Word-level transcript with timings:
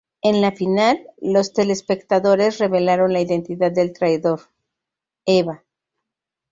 En 0.23 0.41
la 0.41 0.51
final, 0.51 0.99
los 1.21 1.53
telespectadores 1.53 2.57
revelaron 2.57 3.13
la 3.13 3.21
identidad 3.21 3.71
del 3.71 3.93
Traidor: 3.93 4.49
Eva. 5.27 5.63